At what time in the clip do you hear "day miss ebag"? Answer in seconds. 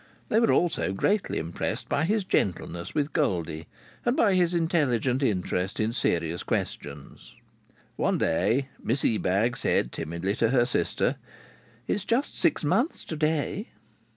8.17-9.55